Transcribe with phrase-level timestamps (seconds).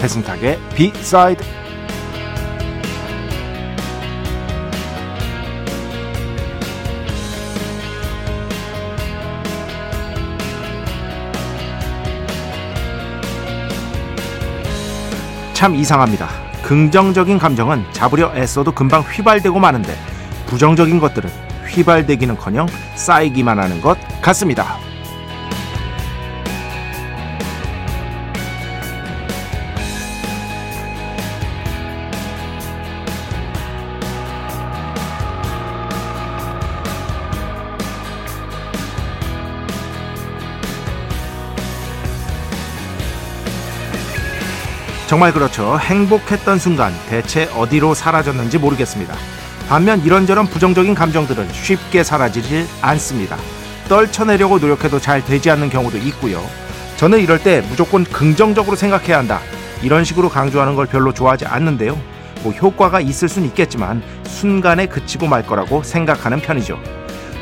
[0.00, 1.44] 배승탁의 비사이드
[15.52, 16.26] 참 이상합니다.
[16.62, 19.94] 긍정적인 감정은 잡으려 애써도 금방 휘발되고 마는데
[20.46, 21.28] 부정적인 것들은
[21.66, 24.89] 휘발되기는커녕 쌓이기만 하는 것 같습니다.
[45.10, 45.76] 정말 그렇죠.
[45.76, 49.12] 행복했던 순간 대체 어디로 사라졌는지 모르겠습니다.
[49.68, 53.36] 반면 이런저런 부정적인 감정들은 쉽게 사라지질 않습니다.
[53.88, 56.40] 떨쳐내려고 노력해도 잘 되지 않는 경우도 있고요.
[56.96, 59.40] 저는 이럴 때 무조건 긍정적으로 생각해야 한다.
[59.82, 61.98] 이런 식으로 강조하는 걸 별로 좋아하지 않는데요.
[62.44, 66.78] 뭐 효과가 있을 순 있겠지만 순간에 그치고 말 거라고 생각하는 편이죠.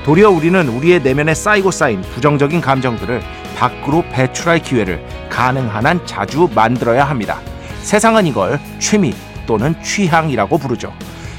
[0.07, 3.21] 도리어 우리는 우리의 내면에 쌓이고 쌓인 부정적인 감정들을
[3.59, 7.43] 밖으로 배출할 기회를 가능한 한 자주 만들어야 합니다.
[7.89, 9.15] 세상은 이걸 취미
[9.47, 10.93] 또는 취향이라고 부르죠.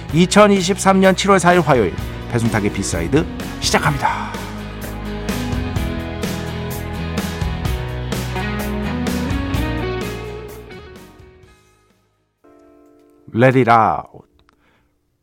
[0.08, 1.94] 2023년 7월 4일 화요일
[2.31, 3.23] 배순탁의 B side
[3.59, 4.31] 시작합니다.
[13.31, 14.03] Let it out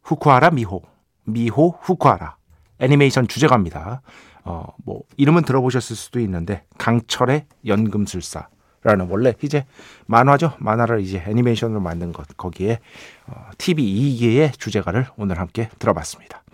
[0.05, 0.81] 후쿠하라 미호
[1.25, 2.37] 미호 후쿠하라
[2.79, 4.00] 애니메이션 주제가입니다.
[4.45, 8.47] 어, 뭐 이름은 들어보셨을 수도 있는데 강철의 연금술사
[8.87, 9.67] 라는 원래 이제
[10.07, 10.55] 만화죠.
[10.61, 12.79] 만화를 이제 애니메이션으로 만든 것 거기에
[13.27, 16.45] 어, TV 2기의 주제가를 오늘 함께 들어봤습니다.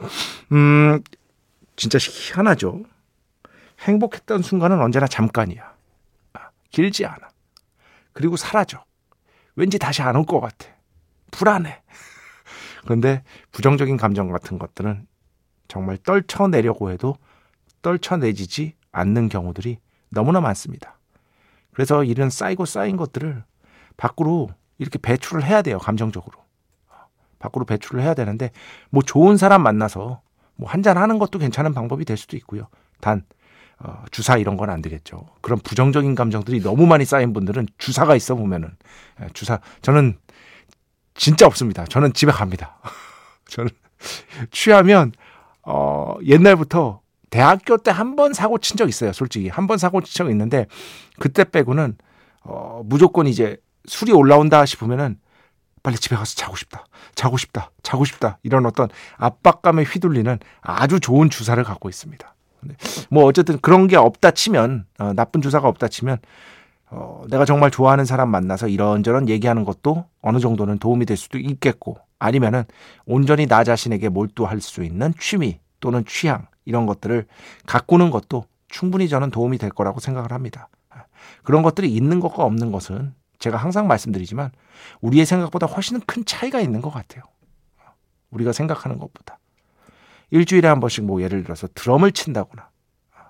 [0.53, 1.03] 음,
[1.77, 2.85] 진짜 희한하죠.
[3.81, 5.75] 행복했던 순간은 언제나 잠깐이야.
[6.33, 7.29] 아, 길지 않아.
[8.15, 8.83] 그리고 사라져.
[9.55, 10.69] 왠지 다시 안 올 것 같아.
[11.33, 11.83] 불안해.
[12.85, 13.23] 그런데
[13.53, 15.07] 부정적인 감정 같은 것들은
[15.69, 17.19] 정말 떨쳐내려고 해도
[17.83, 20.97] 떨쳐내지지 않는 경우들이 너무나 많습니다.
[21.75, 23.45] 그래서 이런 쌓이고 쌓인 것들을
[23.97, 25.79] 밖으로 이렇게 배출을 해야 돼요.
[25.79, 26.39] 감정적으로.
[27.39, 28.51] 밖으로 배출을 해야 되는데
[28.91, 30.21] 뭐 좋은 사람 만나서
[30.57, 32.69] 뭐 한잔 하는 것도 괜찮은 방법이 될 수도 있고요.
[33.01, 33.25] 단
[33.81, 35.27] 어, 주사 이런 건 안 되겠죠.
[35.41, 38.71] 그런 부정적인 감정들이 너무 많이 쌓인 분들은 주사가 있어 보면은
[39.21, 40.19] 예, 주사 저는
[41.15, 41.85] 진짜 없습니다.
[41.87, 42.79] 저는 집에 갑니다.
[43.51, 43.71] 저는
[44.51, 45.13] 취하면
[45.63, 47.01] 어 옛날부터
[47.33, 49.13] 대학교 때 한 번 사고 친 적 있어요.
[49.13, 50.67] 솔직히 한 번 사고 친 적 있는데
[51.19, 51.97] 그때 빼고는
[52.45, 53.57] 어 무조건 이제
[53.87, 55.19] 술이 올라온다 싶으면은
[55.83, 56.85] 빨리 집에 가서 자고 싶다.
[57.15, 57.71] 자고 싶다.
[57.83, 58.39] 자고 싶다.
[58.45, 62.35] 이런 어떤 압박감에 휘둘리는 아주 좋은 주사를 갖고 있습니다.
[63.11, 66.19] 뭐 어쨌든 그런 게 없다 치면 어, 나쁜 주사가 없다 치면
[66.91, 71.99] 어, 내가 정말 좋아하는 사람 만나서 이런저런 얘기하는 것도 어느 정도는 도움이 될 수도 있겠고
[72.21, 72.63] 아니면은
[73.07, 77.27] 온전히 나 자신에게 몰두할 수 있는 취미 또는 취향 이런 것들을
[77.67, 80.69] 가꾸는 것도 충분히 저는 도움이 될 거라고 생각을 합니다.
[81.43, 84.51] 그런 것들이 있는 것과 없는 것은 제가 항상 말씀드리지만
[85.01, 87.25] 우리의 생각보다 훨씬 큰 차이가 있는 것 같아요.
[88.31, 89.39] 우리가 생각하는 것보다.
[90.31, 92.71] 일주일에 한 번씩 뭐 예를 들어서 드럼을 친다거나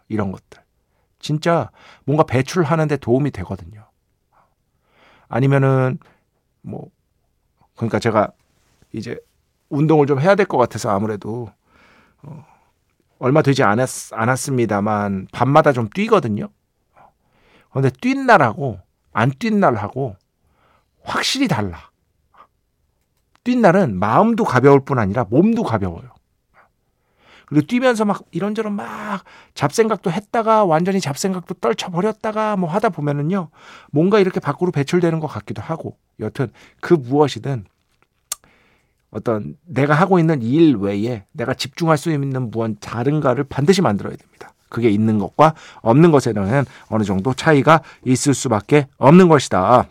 [0.09, 0.63] 이런 것들.
[1.19, 1.71] 진짜
[2.05, 3.89] 뭔가 배출하는데 도움이 되거든요.
[5.29, 5.99] 아니면은
[6.61, 6.91] 뭐
[7.77, 8.31] 그러니까 제가
[8.93, 9.19] 이제
[9.71, 11.51] 운동을 좀 해야 될 것 같아서 아무래도
[12.23, 12.45] 어
[13.23, 16.49] 얼마 되지 않았, 않았습니다만 밤마다 좀 뛰거든요.
[17.71, 18.81] 그런데 뛴 날하고
[19.13, 20.17] 안 뛴 날하고
[21.05, 21.79] 확실히 달라.
[23.45, 26.11] 뛴 날은 마음도 가벼울 뿐 아니라 몸도 가벼워요.
[27.47, 29.23] 그리고 뛰면서 막 이런저런 막
[29.55, 33.51] 잡생각도 했다가 완전히 잡생각도 떨쳐버렸다가 뭐 하다 보면은요
[33.93, 37.67] 뭔가 이렇게 밖으로 배출되는 것 같기도 하고 여튼 그 무엇이든
[39.13, 44.53] 어떤 내가 하고 있는 일 외에 내가 집중할 수 있는 무언 다른가를 반드시 만들어야 됩니다.
[44.69, 49.87] 그게 있는 것과 없는 것에는 어느 정도 차이가 있을 수밖에 없는 것이다.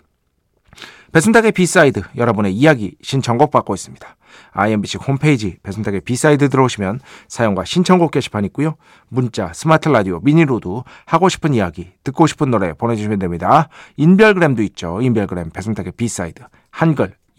[1.12, 4.16] 배순탁의 B side 여러분의 이야기 신청곡 받고 있습니다.
[4.54, 8.76] IMBC 홈페이지 배순탁의 B side 들어오시면 사연과 신청곡 게시판 있고요.
[9.10, 13.68] 문자, 스마트 라디오, 미니로도 하고 싶은 이야기, 듣고 싶은 노래 보내주시면 됩니다.
[13.98, 15.02] 인별그램도 있죠.
[15.02, 17.14] 인별그램 배순탁의 B side 한글,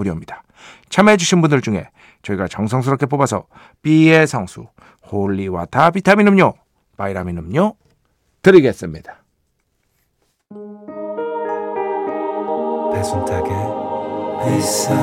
[0.00, 0.42] 무료입니다.
[0.88, 1.88] 참여해주신 분들 중에
[2.22, 3.46] 저희가 정성스럽게 뽑아서
[3.82, 4.66] B의 성수,
[5.10, 6.54] holy water 비타민 음료,
[6.96, 7.74] 바이라민 음료
[8.42, 9.22] 드리겠습니다.
[12.92, 13.52] 배순탁의
[14.44, 14.94] 회사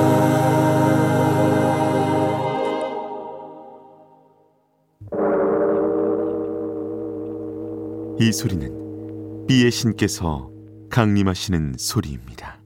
[8.20, 10.50] 이 소리는 비의 신께서
[10.90, 12.57] 강림하시는 소리입니다.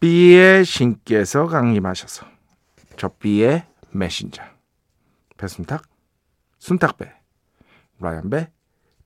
[0.00, 2.24] B의 신께서 강림하셔서
[2.96, 4.42] 저 B의 메신저.
[5.36, 5.82] 배순탁,
[6.58, 7.12] 순탁배,
[7.98, 8.48] 라이언배,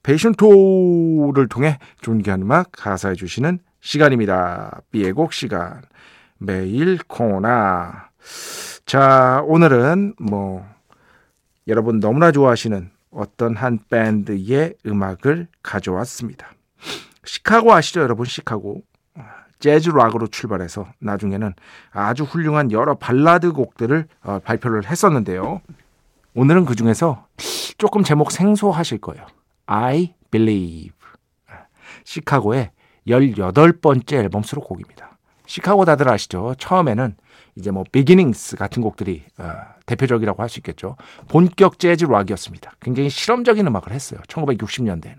[0.02, 4.82] 베이션토를 통해 존귀한 음악 가사해 주시는 시간입니다.
[4.90, 5.82] B의 곡 시간.
[6.38, 8.10] 매일 코나
[8.84, 10.66] 자 오늘은 뭐
[11.68, 16.52] 여러분 너무나 좋아하시는 어떤 한 밴드의 음악을 가져왔습니다.
[17.24, 18.26] 시카고 아시죠 여러분?
[18.26, 18.82] 시카고
[19.62, 21.54] 재즈 락으로 출발해서 나중에는
[21.92, 25.60] 아주 훌륭한 여러 발라드 곡들을 어, 발표를 했었는데요.
[26.34, 27.26] 오늘은 그 중에서
[27.78, 29.24] 조금 제목 생소하실 거예요.
[29.66, 30.96] I Believe.
[32.04, 32.72] 시카고의
[33.06, 35.16] 18번째 앨범 수록곡입니다.
[35.46, 36.56] 시카고 다들 아시죠?
[36.58, 37.14] 처음에는
[37.54, 39.52] 이제 뭐 비기닝스 같은 곡들이 어,
[39.86, 40.96] 대표적이라고 할 수 있겠죠.
[41.28, 42.72] 본격 재즈 락이었습니다.
[42.80, 44.18] 굉장히 실험적인 음악을 했어요.
[44.26, 45.18] 1960년대에는.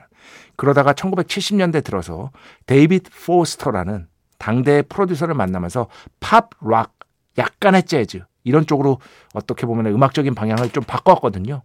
[0.57, 2.31] 그러다가 1970년대 들어서
[2.65, 4.07] 데이비드 포스터라는
[4.43, 5.87] 당대 프로듀서를 만나면서
[6.19, 6.95] 팝, 락,
[7.37, 8.99] 약간의 재즈 이런 쪽으로
[9.33, 11.61] 어떻게 보면 음악적인 방향을 좀 바꿨거든요.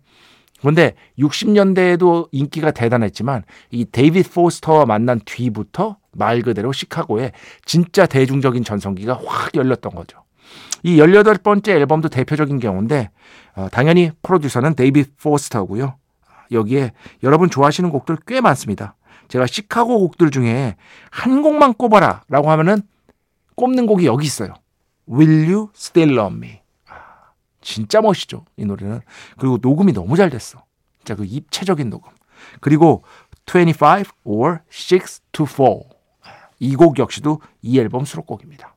[0.61, 3.43] 그런데 60년대에도 인기가 대단했지만
[3.73, 7.33] 이 데이비드 포스터와 만난 뒤부터 말 그대로 시카고에
[7.65, 10.23] 진짜 대중적인 전성기가 확 열렸던 거죠.
[10.85, 13.11] 이 18번째 앨범도 대표적인 경우인데
[13.57, 15.97] 어, 당연히 프로듀서는 데이비드 포스터고요.
[16.53, 16.93] 여기에
[17.25, 18.95] 여러분 좋아하시는 곡들 꽤 많습니다.
[19.29, 20.77] 제가 시카고 곡들 중에
[21.11, 22.83] 한 곡만 꼽아라 라고 하면은
[23.57, 24.55] 꼽는 곡이 여기 있어요.
[25.09, 26.61] Will You Still Love Me?
[26.87, 26.95] 아,
[27.61, 28.45] 진짜 멋있죠.
[28.57, 29.01] 이 노래는.
[29.39, 30.65] 그리고 녹음이 너무 잘 됐어.
[30.99, 32.11] 진짜 그 입체적인 녹음.
[32.61, 33.05] 그리고
[33.47, 35.65] 25 or 6 to 4.
[36.61, 38.75] 이 곡 역시도 이 앨범 수록곡입니다.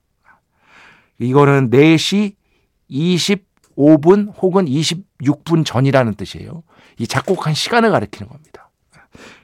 [1.19, 2.35] 이거는 4시
[2.89, 6.63] 25분 혹은 26분 전이라는 뜻이에요.
[6.97, 8.70] 이 작곡한 시간을 가리키는 겁니다.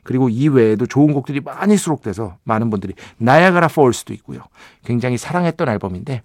[0.03, 4.41] 그리고 이 외에도 좋은 곡들이 많이 수록돼서 많은 분들이 Niagara Falls도 있고요.
[4.85, 6.23] 굉장히 사랑했던 앨범인데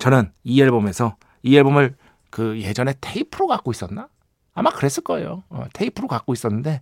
[0.00, 1.96] 저는 이 앨범에서 이 앨범을
[2.30, 4.08] 그 예전에 테이프로 갖고 있었나?
[4.54, 5.42] 아마 그랬을 거예요.
[5.50, 6.80] 어, 테이프로 갖고 있었는데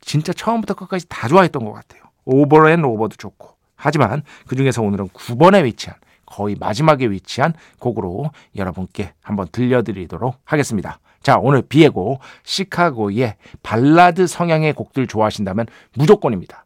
[0.00, 2.02] 진짜 처음부터 끝까지 다 좋아했던 것 같아요.
[2.24, 3.56] 오버 앤 오버도 좋고.
[3.74, 5.96] 하지만 그 중에서 오늘은 9번에 위치한
[6.26, 10.98] 거의 마지막에 위치한 곡으로 여러분께 한번 들려드리도록 하겠습니다.
[11.22, 16.64] 자, 오늘 비에고 시카고의 발라드 성향의 곡들 좋아하신다면 무조건입니다.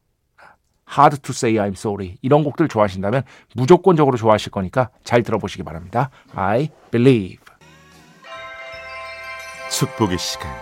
[0.97, 2.17] Hard to say I'm sorry.
[2.21, 3.23] 이런 곡들 좋아하신다면
[3.55, 6.11] 무조건적으로 좋아하실 거니까 잘 들어보시기 바랍니다.
[6.35, 7.39] I believe.
[9.71, 10.53] 축복의 시간.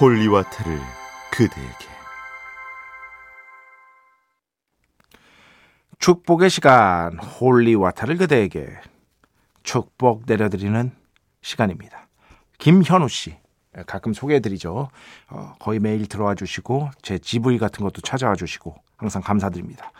[0.00, 0.80] holy water를
[1.30, 1.86] 그대에게.
[6.00, 7.16] 축복의 시간.
[7.18, 8.66] holy water를 그대에게.
[9.62, 10.90] 축복 내려드리는
[11.40, 12.05] 시간입니다.
[12.58, 13.36] 김현우 씨.
[13.86, 14.88] 가끔 소개해드리죠.
[15.28, 19.92] 어, 거의 매일 들어와 주시고 제 GV 같은 것도 찾아와 주시고 항상 감사드립니다.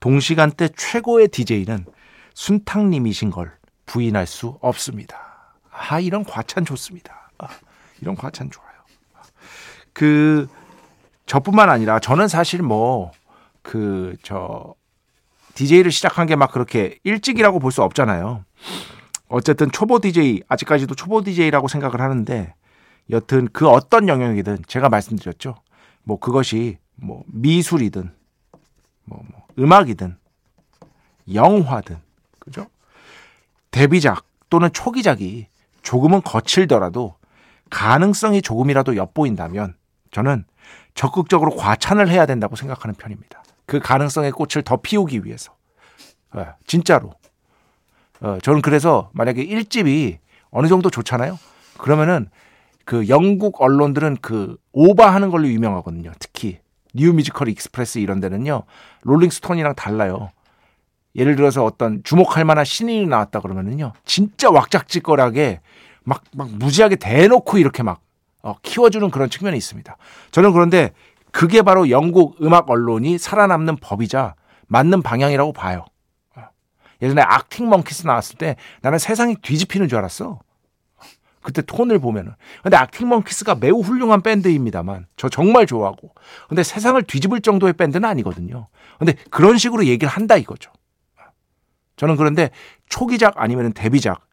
[0.00, 1.84] 동시간대 최고의 DJ는
[2.34, 3.52] 순탁님이신 걸
[3.86, 5.54] 부인할 수 없습니다.
[5.70, 7.30] 아 이런 과찬 좋습니다.
[7.38, 7.46] 아,
[8.00, 8.70] 이런 과찬 좋아요.
[9.92, 10.48] 그
[11.26, 13.12] 저뿐만 아니라 저는 사실 뭐
[13.62, 14.74] 그 저
[15.54, 18.44] DJ를 시작한 게 막 그렇게 일찍이라고 볼 수 없잖아요.
[19.30, 22.52] 어쨌든 초보 DJ 아직까지도 초보 DJ라고 생각을 하는데
[23.10, 25.54] 여튼 그 어떤 영역이든 제가 말씀드렸죠.
[26.02, 28.12] 뭐 그것이 뭐 미술이든
[29.04, 30.16] 뭐, 뭐 음악이든
[31.32, 31.98] 영화든
[32.40, 32.66] 그죠?
[33.70, 35.46] 데뷔작 또는 초기작이
[35.82, 37.14] 조금은 거칠더라도
[37.70, 39.76] 가능성이 조금이라도 엿보인다면
[40.10, 40.44] 저는
[40.94, 43.44] 적극적으로 과찬을 해야 된다고 생각하는 편입니다.
[43.64, 45.54] 그 가능성의 꽃을 더 피우기 위해서.
[46.34, 47.12] 네, 진짜로.
[48.20, 50.18] 어, 저는 그래서 만약에 1집이
[50.50, 51.38] 어느 정도 좋잖아요.
[51.78, 52.28] 그러면은
[52.84, 56.12] 그 영국 언론들은 그 오바하는 걸로 유명하거든요.
[56.18, 56.58] 특히
[56.94, 58.64] New Musical Express 이런 데는요.
[59.02, 60.30] 롤링스톤이랑 달라요.
[61.16, 63.92] 예를 들어서 어떤 주목할 만한 신인이 나왔다 그러면은요.
[64.04, 65.60] 진짜 왁자지껄하게
[66.04, 68.00] 막, 막 무지하게 대놓고 이렇게 막
[68.42, 69.96] 어, 키워주는 그런 측면이 있습니다.
[70.30, 70.92] 저는 그런데
[71.30, 74.34] 그게 바로 영국 음악 언론이 살아남는 법이자
[74.68, 75.84] 맞는 방향이라고 봐요.
[77.00, 77.04] 어.
[77.04, 80.40] 예전에 악팅 멍키스 나왔을 때 나는 세상이 뒤집히는 줄 알았어.
[81.42, 82.34] 그때 톤을 보면은.
[82.62, 86.12] 근데 악팅 멍키스가 매우 훌륭한 밴드입니다만 저 정말 좋아하고.
[86.48, 88.68] 근데 세상을 뒤집을 정도의 밴드는 아니거든요.
[88.98, 90.70] 근데 그런 식으로 얘기를 한다 이거죠.
[91.96, 92.50] 저는 그런데
[92.88, 94.26] 초기작 아니면 데뷔작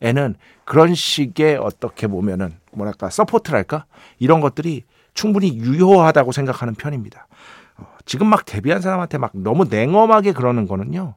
[0.00, 3.86] 에는 그런 식의 어떻게 보면은 뭐랄까 서포트랄까
[4.18, 7.26] 이런 것들이 충분히 유효하다고 생각하는 편입니다.
[7.78, 11.14] 어, 지금 막 데뷔한 사람한테 막 너무 냉엄하게 그러는 거는요.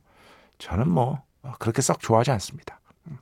[0.62, 2.80] 저는 뭐 어, 그렇게 썩 좋아하지 않습니다.
[3.08, 3.18] 음,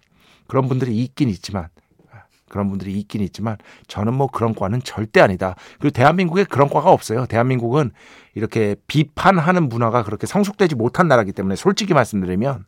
[0.47, 1.69] 그런 분들이 있긴 있지만
[2.11, 5.55] 아, 그런 분들이 있긴 있지만 저는 뭐 그런 과는 절대 아니다.
[5.79, 7.25] 그리고 대한민국에 그런 과가 없어요.
[7.25, 7.91] 대한민국은
[8.35, 12.65] 이렇게 비판하는 문화가 그렇게 성숙되지 못한 나라기 때문에 솔직히 말씀드리면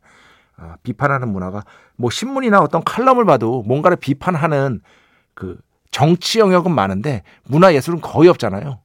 [0.56, 1.66] 아, 비판하는 문화가
[1.98, 4.80] 뭐 신문이나 어떤 칼럼을 봐도 뭔가를 비판하는
[5.34, 5.60] 그
[5.92, 8.80] 정치 영역은 많은데 문화 예술은 거의 없잖아요.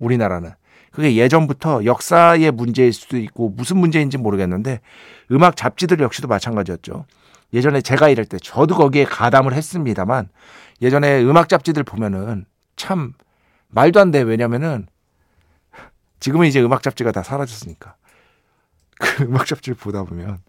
[0.00, 0.50] 우리나라는.
[0.90, 4.80] 그게 예전부터 역사의 문제일 수도 있고 무슨 문제인지 모르겠는데
[5.30, 7.04] 음악 잡지들 역시도 마찬가지였죠.
[7.52, 10.28] 예전에 제가 이럴 때 저도 거기에 가담을 했습니다만
[10.82, 12.44] 예전에 음악 잡지들 보면은
[12.76, 13.14] 참
[13.68, 14.22] 말도 안 돼.
[14.22, 14.86] 왜냐면은
[16.20, 17.94] 지금은 이제 음악 잡지가 다 사라졌으니까.
[18.98, 20.40] 그 음악 잡지를 보다 보면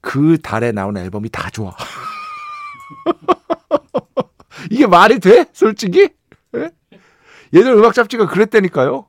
[0.00, 1.74] 그 달에 나온 앨범이 다 좋아.
[4.70, 5.46] 이게 말이 돼?
[5.52, 6.10] 솔직히?
[6.56, 6.70] 예?
[7.52, 9.07] 예전 음악 잡지가 그랬다니까요.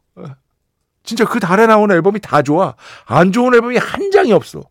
[1.03, 2.75] 진짜 그 달에 나오는 앨범이 다 좋아.
[3.05, 4.61] 안 좋은 앨범이 한 장이 없어.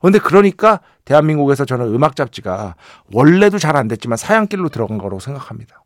[0.00, 2.74] 근데 그러니까 대한민국에서 저는 음악 잡지가
[3.12, 5.82] 원래도 잘 안 됐지만 사양길로 들어간 거라고 생각합니다.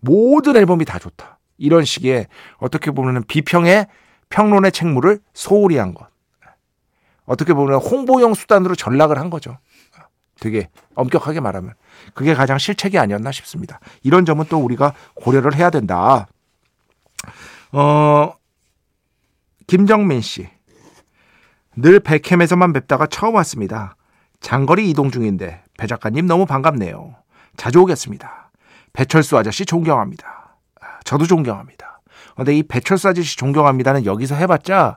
[0.00, 1.38] 모든 앨범이 다 좋다.
[1.58, 2.26] 이런 식의
[2.58, 3.86] 어떻게 보면 비평의
[4.30, 6.08] 평론의 책무를 소홀히 한 것.
[7.26, 9.58] 어떻게 보면 홍보용 수단으로 전락을 한 거죠.
[10.40, 11.74] 되게 엄격하게 말하면.
[12.14, 13.80] 그게 가장 실책이 아니었나 싶습니다.
[14.02, 16.28] 이런 점은 또 우리가 고려를 해야 된다.
[17.72, 18.32] 어,
[19.66, 20.48] 김정민 씨.
[21.76, 23.96] 늘 백햄에서만 뵙다가 처음 왔습니다.
[24.40, 27.14] 장거리 이동 중인데 배 작가님 너무 반갑네요.
[27.56, 28.50] 자주 오겠습니다.
[28.92, 30.56] 배철수 아저씨 존경합니다.
[31.04, 31.97] 저도 존경합니다.
[32.38, 34.96] 근데 이 배철수 아저씨 존경합니다는 여기서 해봤자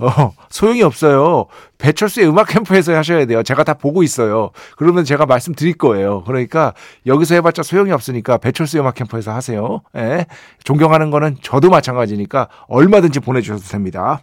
[0.00, 1.46] 어, 소용이 없어요.
[1.78, 3.44] 배철수의 음악 캠프에서 하셔야 돼요.
[3.44, 4.50] 제가 다 보고 있어요.
[4.76, 6.24] 그러면 제가 말씀드릴 거예요.
[6.24, 6.74] 그러니까
[7.06, 9.82] 여기서 해봤자 소용이 없으니까 배철수 음악 캠프에서 하세요.
[9.94, 10.26] 예.
[10.64, 14.22] 존경하는 거는 저도 마찬가지니까 얼마든지 보내주셔도 됩니다.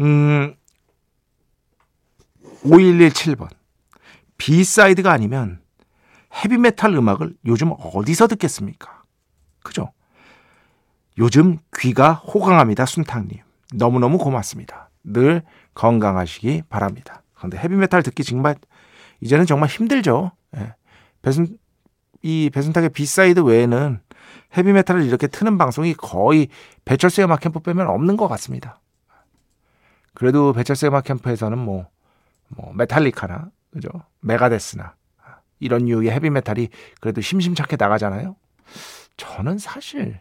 [0.00, 0.56] 음,
[2.64, 3.48] 5117번.
[4.38, 5.60] B side가 아니면
[6.34, 9.02] 헤비메탈 음악을 요즘 어디서 듣겠습니까?
[9.62, 9.92] 그죠?
[11.18, 13.38] 요즘 귀가 호강합니다, 순탁님.
[13.74, 14.90] 너무너무 고맙습니다.
[15.04, 15.42] 늘
[15.74, 17.22] 건강하시기 바랍니다.
[17.34, 18.54] 그런데 헤비메탈 듣기 정말
[19.20, 20.32] 이제는 정말 힘들죠.
[20.56, 20.74] 예.
[21.22, 21.58] 배순
[22.22, 24.00] 이 배순탁의 B side 외에는
[24.56, 26.48] 헤비메탈을 이렇게 트는 방송이 거의
[26.84, 28.80] 배철수의 음악 캠프 빼면 없는 것 같습니다.
[30.14, 31.88] 그래도 배철수의 음악 캠프에서는 뭐,
[32.48, 33.88] 뭐 메탈리카나 그죠
[34.20, 34.94] 메가데스나
[35.58, 36.68] 이런 류의 헤비메탈이
[37.00, 38.36] 그래도 심심찮게 나가잖아요.
[39.16, 40.20] 저는 사실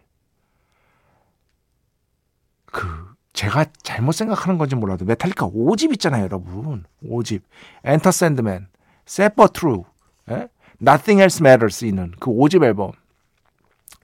[2.71, 2.87] 그
[3.33, 6.83] 제가 잘못 생각하는 건지 몰라도 메탈리카 5집 있잖아요, 여러분.
[7.05, 7.41] 5집.
[7.83, 8.67] Enter Sandman,
[9.05, 9.83] Sad But True,
[10.29, 10.47] 예?
[10.81, 12.91] Nothing Else Matters 있는 그 5집 앨범.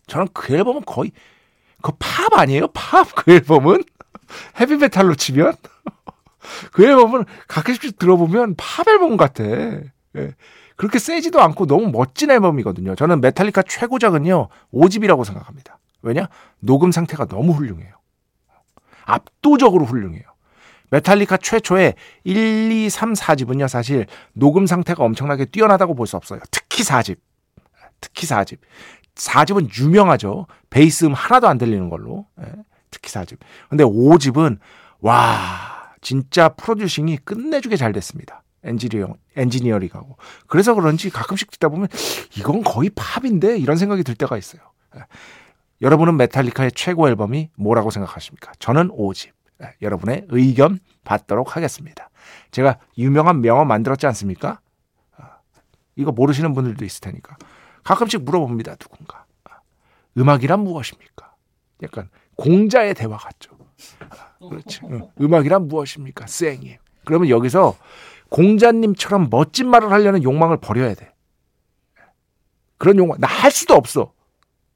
[0.08, 1.12] 저는 그 앨범은 거의
[1.82, 2.68] 그 팝 아니에요?
[2.74, 3.84] 팝 그 앨범은
[4.60, 5.54] 헤비 메탈로 치면
[6.72, 9.44] 그 앨범은 가끔씩 들어보면 팝 앨범 같아.
[9.44, 10.36] 예.
[10.76, 12.96] 그렇게 세지도 않고 너무 멋진 앨범이거든요.
[12.96, 15.80] 저는 메탈리카 최고작은요 5집이라고 생각합니다.
[16.04, 16.30] 왜냐?
[16.60, 17.97] 녹음 상태가 너무 훌륭해요.
[19.08, 20.24] 압도적으로 훌륭해요.
[20.90, 26.40] 메탈리카 최초의 1, 2, 3, 4집은요, 사실 녹음 상태가 엄청나게 뛰어나다고 볼 수 없어요.
[26.52, 27.18] 특히 4집.
[28.00, 28.60] 특히 4집.
[29.16, 30.48] 4집은 유명하죠.
[30.70, 32.28] 베이스 음 하나도 안 들리는 걸로.
[32.40, 32.46] 예,
[32.92, 33.38] 특히 4집.
[33.70, 34.60] 근데 5집은,
[35.02, 38.44] 와, 진짜 프로듀싱이 끝내주게 잘 됐습니다.
[38.64, 40.18] 엔지니어, 엔지니어링하고.
[40.48, 41.88] 그래서 그런지 가끔씩 듣다 보면
[42.38, 43.58] 이건 거의 팝인데?
[43.58, 44.62] 이런 생각이 들 때가 있어요.
[45.82, 45.86] 예.
[45.86, 48.52] 여러분은 메탈리카의 최고 앨범이 뭐라고 생각하십니까?
[48.60, 49.32] 저는 5집.
[49.60, 52.10] 네, 여러분의 의견 받도록 하겠습니다.
[52.52, 54.60] 제가 유명한 명언 만들었지 않습니까?
[55.18, 55.38] 아,
[55.96, 57.38] 이거 모르시는 분들도 있을 테니까.
[57.84, 59.26] 가끔씩 물어봅니다, 누군가.
[59.46, 59.60] 아,
[60.18, 61.34] 음악이란 무엇입니까?
[61.84, 63.58] 약간 공자의 대화 같죠.
[64.10, 64.82] 아, 그렇지.
[65.20, 66.28] 음악이란 무엇입니까?
[66.28, 66.78] 쌩이.
[67.06, 67.76] 그러면 여기서
[68.30, 71.14] 공자님처럼 멋진 말을 하려는 욕망을 버려야 돼.
[72.78, 74.14] 그런 욕망, 나 할 수도 없어.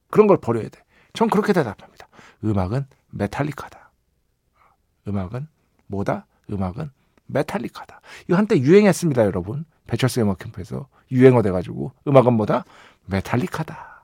[0.09, 0.80] 그런 걸 버려야 돼.
[1.13, 2.07] 전 그렇게 대답합니다.
[2.43, 3.91] 음악은 메탈리카다.
[5.07, 5.47] 음악은
[5.87, 6.25] 뭐다?
[6.51, 6.91] 음악은
[7.27, 8.01] 메탈리카다.
[8.27, 9.65] 이거 한때 유행했습니다, 여러분.
[9.87, 12.65] 배철수 음악 캠프에서 유행어 돼가지고 음악은 뭐다?
[13.05, 14.03] 메탈리카다.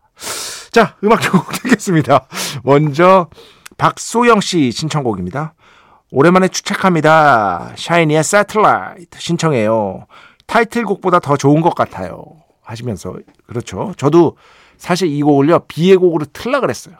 [0.72, 2.28] 자, 음악 두곡 듣겠습니다.
[2.64, 3.30] 먼저
[3.78, 5.54] 박소영 씨 신청곡입니다.
[6.12, 7.74] 오랜만에 추측합니다.
[7.76, 10.08] 샤이니의 Satellite 신청해요.
[10.46, 12.24] 타이틀곡보다 더 좋은 것 같아요.
[12.62, 13.94] 하시면서 그렇죠.
[13.98, 14.38] 저도
[14.78, 16.96] 사실 이 곡을요 비의 곡으로 틀라 그랬어요.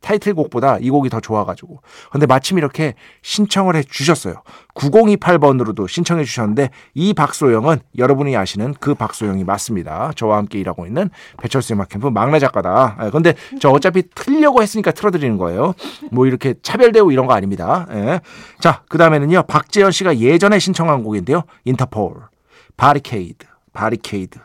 [0.00, 1.82] 타이틀곡보다 이 곡이 더 좋아가지고.
[2.10, 4.42] 근데 마침 이렇게 신청을 해 주셨어요.
[4.74, 10.12] 9028번으로도 신청해 주셨는데 이 박소영은 여러분이 아시는 그 박소영이 맞습니다.
[10.16, 12.98] 저와 함께 일하고 있는 배철수 음악 캠프 막내 작가다.
[13.04, 15.74] 예, 근데 저 어차피 틀려고 했으니까 틀어드리는 거예요.
[16.10, 17.86] 뭐 이렇게 차별되고 이런 거 아닙니다.
[17.92, 18.20] 예.
[18.58, 19.44] 자, 그 다음에는요.
[19.44, 21.42] 박재현 씨가 예전에 신청한 곡인데요.
[21.64, 22.14] 인터폴,
[22.76, 24.38] 바리케이드, 바리케이드.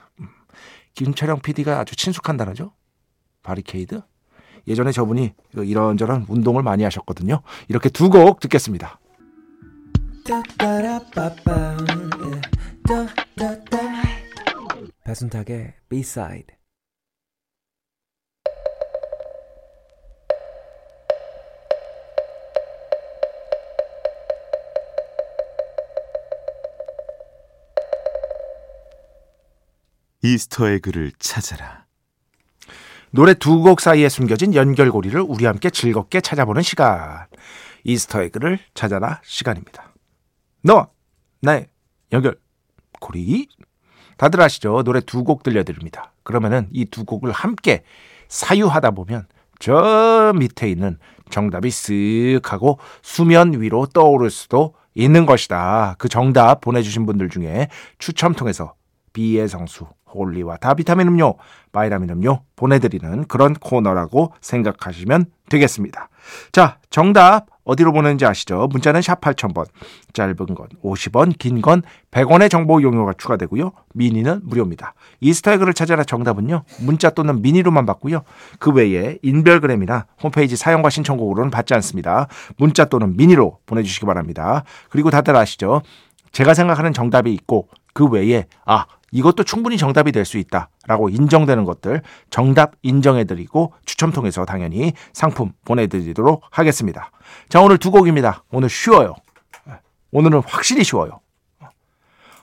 [1.02, 1.06] 음.
[1.06, 2.74] 김철영 PD가 아주 친숙한 단어죠.
[3.44, 4.02] 바리케이드.
[4.68, 7.42] 예전에 저분이 이런저런 운동을 많이 하셨거든요.
[7.68, 9.00] 이렇게 두 곡 듣겠습니다.
[15.04, 16.55] 배순탁의 B-side
[30.34, 31.86] 이스터의 글을 찾아라.
[33.12, 37.25] 노래 두 곡 사이에 숨겨진 연결고리를 우리 함께 즐겁게 찾아보는 시간.
[37.84, 39.94] 이스터에그를 찾아라 시간입니다.
[40.63, 40.88] 너
[41.41, 41.67] 나의
[42.12, 43.48] 연결고리.
[44.17, 44.84] 다들 아시죠?
[44.84, 46.13] 노래 두 곡 들려드립니다.
[46.24, 47.84] 그러면은 이 두 곡을 함께
[48.27, 49.27] 사유하다 보면
[49.60, 50.98] 저 밑에 있는
[51.29, 55.96] 정답이 쓱 하고 수면 위로 떠오를 수도 있는 것이다.
[56.00, 58.74] 그 정답 보내주신 분들 중에 추첨 통해서
[59.13, 61.36] 비의 성수 홀리와 다비타민 음료,
[61.71, 66.10] 바이라민 음료 보내드리는 그런 코너라고 생각하시면 되겠습니다.
[66.51, 68.67] 자, 정답 어디로 보내는지 아시죠?
[68.71, 69.65] 문자는 샵 8000번,
[70.13, 73.71] 짧은 건 50원, 긴 건 100원의 정보 이용료가 추가되고요.
[73.93, 74.93] 미니는 무료입니다.
[75.19, 76.63] 이스타그를 찾아라 정답은요.
[76.82, 78.21] 문자 또는 미니로만 받고요.
[78.60, 82.28] 그 외에 인별그램이나 홈페이지 사연과 신청곡으로는 받지 않습니다.
[82.58, 84.63] 문자 또는 미니로 보내주시기 바랍니다.
[84.89, 85.82] 그리고 다들 아시죠?
[86.32, 92.01] 제가 생각하는 정답이 있고 그 외에 아 이것도 충분히 정답이 될 수 있다라고 인정되는 것들
[92.30, 97.12] 정답 인정해드리고 추첨 통해서 당연히 상품 보내드리도록 하겠습니다.
[97.47, 98.43] 자 오늘 두 곡입니다.
[98.51, 99.13] 오늘 쉬워요.
[100.12, 101.21] 오늘은 확실히 쉬워요.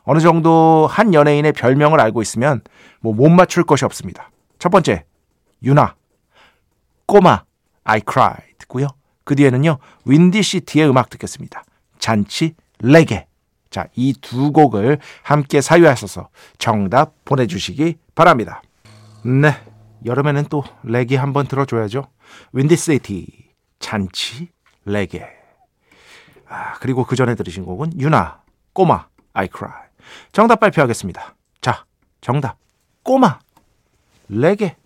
[0.05, 2.63] 어느 정도 한 연예인의 별명을 알고 있으면
[3.01, 4.31] 뭐 못 맞출 것이 없습니다.
[4.59, 5.05] 첫 번째
[5.63, 5.97] 유나
[7.07, 7.43] 꼬마
[7.85, 8.87] I Cry 듣고요.
[9.25, 11.65] 그 뒤에는요 윈디 시티의 음악 듣겠습니다.
[11.99, 13.27] 잔치 레게
[13.73, 18.63] 자, 이 두 곡을 함께 사유하셔서 정답 보내주시기 바랍니다.
[19.25, 19.55] 네.
[20.05, 22.07] 여름에는 또 레게 한번 들어줘야죠.
[22.53, 23.27] 윈디시티,
[23.79, 24.51] 잔치,
[24.85, 25.27] 레게.
[26.49, 28.43] 아, 그리고 그 전에 들으신 곡은 유나,
[28.75, 29.73] 꼬마, I cry.
[30.33, 31.35] 정답 발표하겠습니다.
[31.63, 31.85] 자,
[32.21, 32.59] 정답.
[33.03, 33.39] 꼬마,
[34.29, 34.77] 레게.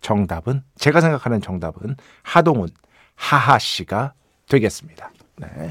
[0.00, 2.68] 정답은, 제가 생각하는 정답은 하동훈,
[3.16, 4.14] 하하 씨가
[4.48, 5.10] 되겠습니다.
[5.36, 5.70] 네.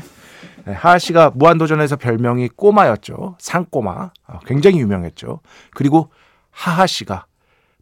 [0.66, 3.36] 네, 하하 씨가 무한도전에서 별명이 꼬마였죠.
[3.40, 4.12] 상꼬마.
[4.28, 5.42] 어, 굉장히 유명했죠.
[5.74, 6.12] 그리고
[6.52, 7.26] 하하 씨가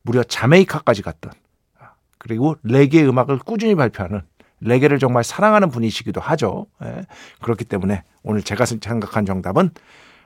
[0.04, 1.32] 무려 자메이카까지 갔던
[1.80, 1.86] 어,
[2.18, 4.22] 그리고 레게 음악을 꾸준히 발표하는
[4.62, 6.68] 레게를 정말 사랑하는 분이시기도 하죠.
[6.84, 7.06] 예.
[7.42, 9.72] 그렇기 때문에 오늘 제가 생각한 정답은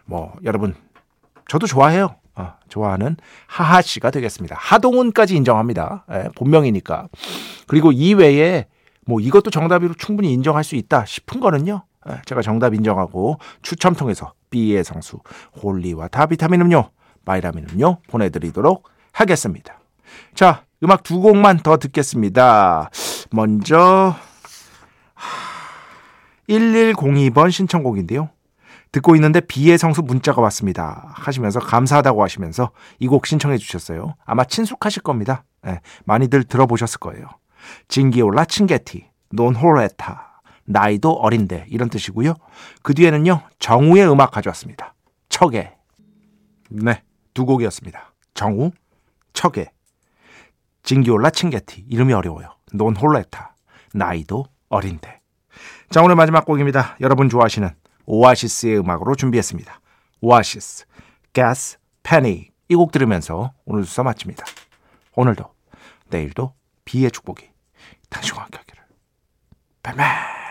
[0.05, 0.75] 뭐 여러분
[1.47, 2.15] 저도 좋아해요.
[2.35, 3.15] 어, 좋아하는
[3.47, 4.57] 하하 씨가 되겠습니다.
[4.59, 6.05] 하동훈까지 인정합니다.
[6.11, 7.07] 예, 본명이니까.
[7.65, 8.67] 그리고 이외에
[9.05, 11.83] 뭐 이것도 정답으로 충분히 인정할 수 있다 싶은 거는요.
[12.09, 15.19] 예, 제가 정답 인정하고 추첨 통해서 B의 성수
[15.61, 16.89] 홀리와 다 비타민 음료,
[17.25, 19.79] 바이라민 음료 보내드리도록 하겠습니다.
[20.33, 22.89] 자, 음악 두 곡만 더 듣겠습니다.
[23.31, 24.15] 먼저
[26.49, 28.29] 1102번 신청곡인데요.
[28.91, 31.11] 듣고 있는데 비의 성수 문자가 왔습니다.
[31.15, 34.15] 하시면서 감사하다고 하시면서 이 곡 신청해 주셨어요.
[34.25, 35.43] 아마 친숙하실 겁니다.
[35.63, 37.27] 네, 많이들 들어보셨을 거예요.
[37.87, 40.34] 징기올라 칭게티, 논홀레타,
[40.65, 42.33] 나이도 어린데 이런 뜻이고요.
[42.81, 44.93] 그 뒤에는요 정우의 음악 가져왔습니다.
[45.29, 45.75] 척에
[46.69, 48.13] 네, 두 곡이었습니다.
[48.33, 48.71] 정우,
[49.33, 49.71] 척에
[50.83, 52.55] 징기올라 칭게티 이름이 어려워요.
[52.73, 53.55] 논 홀레타,
[53.93, 55.21] 나이도 어린데.
[55.89, 56.97] 자 오늘 마지막 곡입니다.
[57.01, 57.69] 여러분 좋아하시는
[58.05, 59.79] 오아시스의 음악으로 준비했습니다.
[60.21, 60.85] 오아시스,
[61.33, 64.43] 가스, 페니 이 곡 들으면서 오늘 수사 마칩니다.
[65.15, 65.45] 오늘도
[66.09, 67.47] 내일도 비의 축복이
[68.09, 68.83] 당신과 함께 하기를.
[69.83, 70.44] 바이바이.